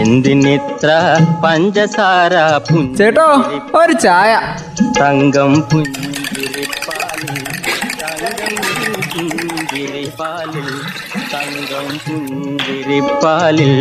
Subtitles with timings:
[0.00, 0.88] എന്തിനിത്ര
[1.44, 2.34] പഞ്ചസാര
[2.98, 3.26] ചേട്ടോ
[3.80, 4.32] ഒരു ചായ.
[5.00, 7.38] തങ്കം പുഞ്ചിരിപ്പാലിൽ
[8.02, 8.54] തങ്കം
[9.14, 10.68] പുഞ്ചിരിപ്പാലിൽ
[11.34, 13.72] തങ്കം പുഞ്ചിരിപ്പാലിൽ.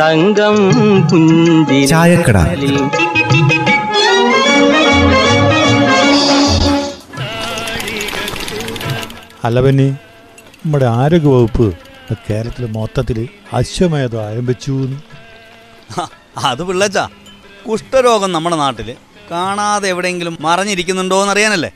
[0.00, 0.56] തങ്കം.
[1.10, 2.76] പുഞ്ചിരിപ്പാലിൽ
[9.44, 9.88] അല്ല പിന്നെ
[10.64, 11.66] നമ്മുടെ ആരോഗ്യവകുപ്പ്
[12.24, 13.18] കേരളത്തിൽ മൊത്തത്തിൽ
[13.52, 14.72] അശ്വമേധം ആരംഭിച്ചു
[16.38, 17.08] അത് പിള്ളച്ചാ.
[17.68, 18.96] കുഷ്ഠരോഗം നമ്മുടെ നാട്ടിൽ
[19.30, 21.70] കാണാതെ എവിടെയെങ്കിലും മറഞ്ഞിരിക്കുന്നുണ്ടോ എന്നറിയാനല്ലേ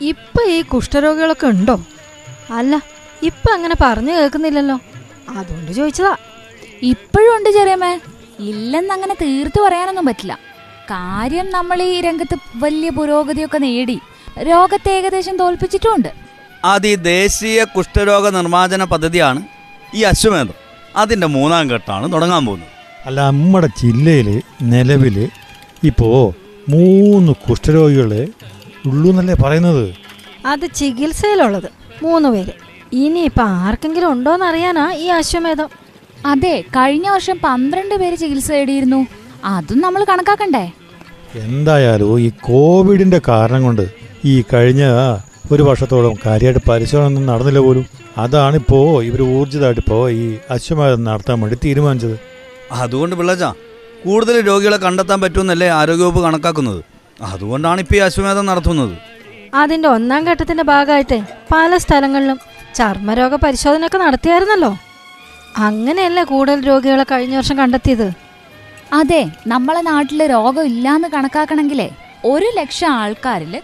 [0.00, 1.80] ഇപ്പൊ ഈ കുഷ്ഠരോഗികളൊക്കെ ഉണ്ടോ?
[2.50, 2.82] അല്ല
[3.22, 4.80] ഇപ്പൊ അങ്ങനെ പറഞ്ഞു കേൾക്കുന്നില്ലല്ലോ.
[5.28, 6.16] അതുകൊണ്ട് ചോദിച്ചതാ.
[6.82, 8.00] ഇപ്പോഴും ഉണ്ട് ചെറിയമ്മേ.
[8.38, 10.38] ഇല്ലെന്നങ്ങനെ തീർത്തു പറയാനൊന്നും പറ്റില്ല.
[10.90, 14.00] കാര്യം നമ്മൾ ഈ രംഗത്ത് വലിയ പുരോഗതിയൊക്കെ നേടി
[14.42, 16.08] രോഗത്തെ ഏകദേശം തോൽപ്പിച്ചിട്ടുമുണ്ട്.
[16.64, 19.42] അത് ഈ ദേശീയ കുഷ്ഠരോഗ നിർമ്മാർജന പദ്ധതിയാണ്
[19.94, 20.54] ഈ അശ്വമേധം.
[20.96, 22.77] അതിന്റെ മൂന്നാം ഘട്ടമാണ് തുടങ്ങാൻ പോകുന്നത്.
[23.08, 24.28] അല്ല നമ്മുടെ ജില്ലയിൽ
[24.72, 25.16] നിലവിൽ
[25.90, 26.16] ഇപ്പോൾ
[26.72, 28.22] മൂന്ന് കുഷ്ഠരോഗികളെ
[28.88, 29.86] ഉള്ളൂ എന്നല്ലേ പറയുന്നത്?
[30.52, 31.68] അത് ചികിത്സയിലുള്ളത്
[32.04, 32.52] മൂന്ന് പേര്.
[32.92, 35.68] ഇനി ഇനിയിപ്പൊ ആർക്കെങ്കിലും ഉണ്ടോന്ന് അറിയാനാ ഈ അശ്വമേധം.
[36.32, 39.00] അതെ കഴിഞ്ഞ വർഷം പന്ത്രണ്ട് പേര് ചികിത്സ തേടിയിരുന്നു
[39.54, 40.64] അതും നമ്മൾ കണക്കാക്കണ്ടേ?
[41.46, 43.84] എന്തായാലും ഈ കോവിഡിന്റെ കാരണം കൊണ്ട്
[44.32, 44.84] ഈ കഴിഞ്ഞ
[45.52, 47.84] ഒരു വർഷത്തോളം കാര്യമായിട്ട് പരിശോധന ഒന്നും നടന്നില്ല പോലും.
[48.24, 49.20] അതാണിപ്പോ ഇവർ
[49.82, 50.24] ഇപ്പോ ഈ
[50.56, 52.16] അശ്വമേധം നടത്താൻ വേണ്ടി തീരുമാനിച്ചത്.
[52.72, 53.44] അതുകൊണ്ട് പിള്ളച്ച
[54.04, 56.82] കൂടുതൽ രോഗികളെ കണ്ടെത്താൻ പറ്റുമെന്നല്ലേ ആരോഗ്യവകുപ്പ് കണക്കാക്കുന്നത്.
[57.22, 58.96] അതുകൊണ്ടാണ് ഇപ്പൊ ഈ അശ്വമേധം നടത്തുന്നത്.
[59.54, 61.20] അതിന്റെ ഒന്നാം ഘട്ടത്തിന്റെ ഭാഗമായിട്ട്
[61.54, 62.38] പല സ്ഥലങ്ങളിലും
[62.74, 64.76] ചർമ്മരോഗ പരിശോധനയൊക്കെ നടത്തിയായിരുന്നല്ലോ.
[65.56, 68.10] അങ്ങനെയല്ലേ കൂടുതൽ രോഗികളെ കഴിഞ്ഞ വർഷം കണ്ടെത്തിയത്?
[68.92, 71.90] അതെ നമ്മളെ നാട്ടിൽ രോഗം ഇല്ലാന്ന് കണക്കാക്കണമെങ്കിലേ
[72.24, 73.62] ഒരു ലക്ഷം ആൾക്കാരിൽ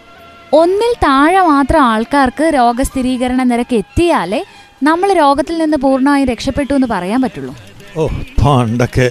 [0.53, 4.45] ഒന്നിൽ താഴെ മാത്രം ആൾക്കാർക്ക് രോഗസ്ഥിരീകരണ നിരക്ക് എത്തിയാലേ
[4.83, 7.55] നമ്മൾ രോഗത്തിൽ നിന്ന് പൂർണമായും രക്ഷപ്പെട്ടു എന്ന് പറയാൻ പറ്റുള്ളൂ.
[8.01, 8.03] ഓ
[8.39, 9.05] പണ്ടൊക്കെ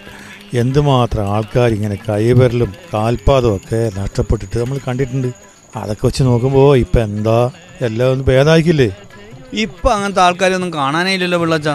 [0.62, 5.28] എന്തുമാത്രം ആൾക്കാർ ഇങ്ങനെ കൈവിരലും കാൽപാദവും ഒക്കെ നഷ്ടപ്പെട്ടിട്ട് നമ്മൾ കണ്ടിട്ടുണ്ട്.
[5.80, 7.36] അതൊക്കെ വെച്ച് നോക്കുമ്പോൾ ഇപ്പം എന്താ?
[7.86, 8.89] എല്ലാം ഒന്ന് ഭേദമാക്കില്ലേ
[9.64, 11.70] ഇപ്പം അങ്ങനത്തെ ആൾക്കാരൊന്നും കാണാനേ ഇല്ലല്ലോ പിള്ളച്ച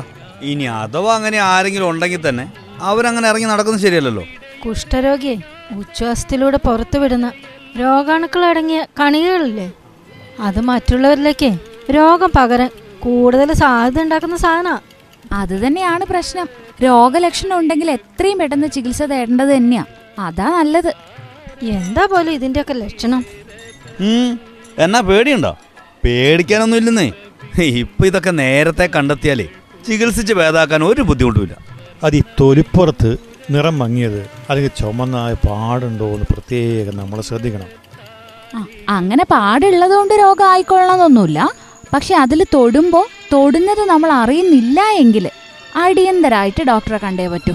[0.51, 2.45] ഇനി അഥവാ അങ്ങനെ ആരെങ്കിലും ഉണ്ടെങ്കിൽ തന്നെ
[2.89, 4.25] അവരങ്ങനെ ഇറങ്ങി നടക്കുന്നത് ശരിയല്ലല്ലോ.
[4.63, 5.35] കുഷ്ഠരോഗിയെ
[5.79, 7.27] ഉച്ഛ്വാസത്തിലൂടെ പുറത്തുവിടുന്ന
[7.81, 9.67] രോഗാണുക്കളടങ്ങിയ കണികകളില്ലേ?
[10.47, 11.51] അത് മറ്റുള്ളവരിലേക്ക്
[11.97, 12.71] രോഗം പകരാൻ
[13.05, 14.69] കൂടുതൽ സാധ്യത ഉണ്ടാക്കുന്ന സാധന.
[15.31, 16.47] അത് തന്നെയാണ് പ്രശ്നം.
[16.83, 19.83] രോഗലക്ഷണം ഉണ്ടെങ്കിൽ എത്രയും പെട്ടെന്ന് ചികിത്സ തേടേണ്ടത് തന്നെയാ.
[20.19, 20.91] അതാ നല്ലത്.
[21.63, 23.25] എന്താ പോലും ഇതിന്റെയൊക്കെ ലക്ഷണം?
[23.99, 24.39] ഉം,
[24.79, 25.57] എന്നാ പേടിയുണ്ടോ?
[26.05, 27.11] പേടിക്കാനൊന്നും ഇല്ലെന്നേ
[27.81, 29.47] ഇപ്പൊ ഇതൊക്കെ നേരത്തെ കണ്ടെത്തിയാലേ
[29.87, 31.57] ചികിത്സിച്ച് ഭേദാക്കാൻ ഒരു ബുദ്ധിമുട്ടുമില്ല.
[32.03, 33.17] അത് ഈ തൊലിപ്പുറത്ത്
[33.51, 34.19] നിറം മങ്ങിയത്
[34.49, 37.69] അല്ലെങ്കിൽ ചുമന്നായ പാടുണ്ടോ എന്ന് പ്രത്യേകം നമ്മൾ ശ്രദ്ധിക്കണം.
[38.55, 41.49] അങ്ങനെ അങ്ങനെ പാടുള്ളതുകൊണ്ട് രോഗം ആയിക്കൊള്ളണമെന്നൊന്നുമില്ല
[41.93, 45.29] പക്ഷെ അതിൽ തൊടുമ്പോൾ തൊടുന്നത് നമ്മൾ അറിയുന്നില്ല എങ്കിൽ
[45.75, 47.53] അടിയന്തരായിട്ട് ഡോക്ടറെ കണ്ടേ പറ്റൂ.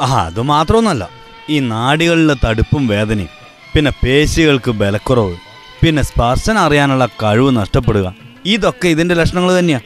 [0.00, 1.10] ആ അത് മാത്രമൊന്നല്ല.
[1.50, 3.28] ഈ നാടികളിലെ തടുപ്പും വേദനയും
[3.74, 5.36] പിന്നെ പേശികൾക്ക് ബലക്കുറവ്
[5.82, 8.14] പിന്നെ സ്പർശനം അറിയാനുള്ള കഴിവ് നഷ്ടപ്പെടുക
[8.46, 9.80] ഇതൊക്കെ ഇതിന്റെ ലക്ഷണങ്ങൾ തന്നെയാ.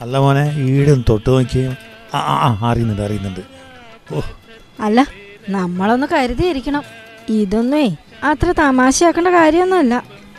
[0.00, 1.76] അല്ല മോനെ ഈടും തൊട്ട് നോക്കിയും.
[2.14, 3.40] ആ അറിയുന്നുണ്ട് അറിയുന്നുണ്ട്.
[4.14, 4.20] ഓ.
[4.80, 5.06] അല്ല
[5.48, 6.82] നമ്മളൊന്ന് കരുതിയിരിക്കണം.
[7.28, 9.94] ഇതൊന്നേ അത്ര തമാശയാക്കേണ്ട കാര്യമൊന്നുമല്ല.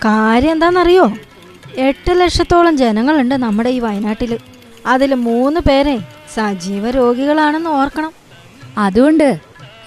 [0.05, 1.05] കാര്യം എന്താണെന്നറിയോ?
[1.77, 4.37] എട്ട് ലക്ഷത്തോളം ജനങ്ങളുണ്ട് നമ്മുടെ ഈ വയനാട്ടിൽ
[4.85, 5.99] അതിൽ മൂന്ന് പേരെ
[6.35, 8.11] സജീവ രോഗികളാണെന്ന് ഓർക്കണം.
[8.77, 9.39] അതുകൊണ്ട്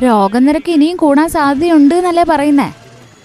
[0.03, 2.73] രോഗനിരക്ക് ഇനിയും കൂടാൻ സാധ്യതയുണ്ട് എന്നല്ലേ പറയുന്നേ.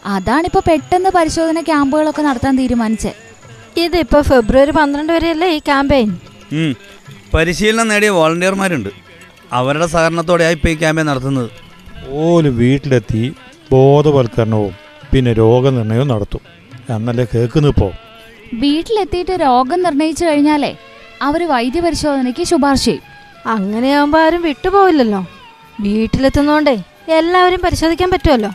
[0.05, 3.13] അതാണിപ്പോ പെട്ടെന്ന് പരിശോധന ക്യാമ്പുകളൊക്കെ നടത്താൻ തീരുമാനിച്ചേ.
[3.77, 6.15] ഇതിപ്പോൾ ഫെബ്രുവരി പന്ത്രണ്ട് വരെയല്ലേ ഈ ക്യാമ്പയിൻ?
[7.33, 8.89] പരിശീലനം നേടിയ വോളണ്ടിയർമാരുണ്ട്.
[9.53, 11.49] അവരുടെ സഹകരണത്തോടെയായി ഇപ്പോൾ ഈ ക്യാമ്പയിൻ നടത്തുന്നത്.
[12.09, 13.33] ഓൽ വീട്ടിലെത്തി
[13.71, 14.73] ബോധവൽക്കരണവും
[15.13, 16.41] പിന്നെ രോഗനിർണയവും നടത്തും.
[16.95, 18.08] എന്നല്ലേ കേൾക്കുന്നു ഇപ്പോൾ
[18.53, 20.77] വീട്ടിലെത്തിയിട്ട് രോഗം നിർണയിച്ചു കഴിഞ്ഞാലേ
[21.21, 23.01] അവർ വൈദ്യപരിശോധനയ്ക്ക് ശുപാർശ ചെയ്യും.
[23.45, 25.25] അങ്ങനെയാകുമ്പോ ആരും വിട്ടുപോവില്ലല്ലോ.
[25.79, 28.51] വീട്ടിലെത്തുന്നോണ്ടേ എല്ലാവരും പരിശോധിക്കാൻ പറ്റുമല്ലോ.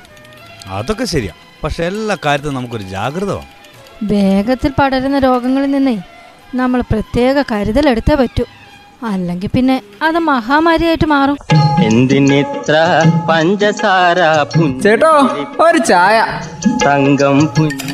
[0.66, 1.33] അതൊക്കെ ശരിയാ.
[1.65, 3.54] പക്ഷെ എല്ലാ കാര്യത്തിലും നമുക്കൊരു ജാഗ്രത വേണം
[4.03, 6.03] വേഗത്തിൽ പടരുന്ന രോഗങ്ങളിൽ നിന്നേ
[6.54, 8.44] നമ്മൾ പ്രത്യേക കരുതൽ എടുത്തേ പറ്റൂ.
[9.03, 11.37] അല്ലെങ്കിൽ പിന്നെ അത് മഹാമാരിയായിട്ട് മാറും.
[11.84, 12.75] എന്തിനിത്ര
[13.30, 14.16] പഞ്ചസാര
[14.83, 15.10] ചേട്ടോ
[15.60, 16.41] ഒരു ചായ.
[16.86, 17.94] തങ്കം പുഞ്ചിരിപ്പാലിൽ